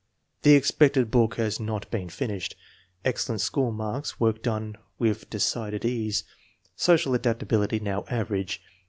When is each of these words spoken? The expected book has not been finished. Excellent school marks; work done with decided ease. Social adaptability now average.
The 0.41 0.55
expected 0.55 1.11
book 1.11 1.35
has 1.35 1.59
not 1.59 1.87
been 1.91 2.09
finished. 2.09 2.55
Excellent 3.05 3.39
school 3.41 3.71
marks; 3.71 4.19
work 4.19 4.41
done 4.41 4.75
with 4.97 5.29
decided 5.29 5.85
ease. 5.85 6.23
Social 6.75 7.13
adaptability 7.13 7.79
now 7.79 8.05
average. 8.09 8.63